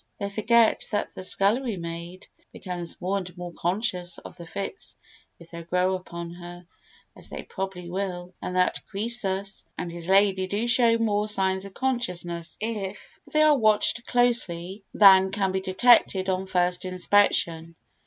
[0.19, 4.97] They forget that the scullery maid becomes more and more conscious of the fits
[5.37, 6.65] if they grow upon her,
[7.15, 11.75] as they probably will, and that Croesus and his lady do show more signs of
[11.75, 17.75] consciousness, if they are watched closely, than can be detected on first inspection.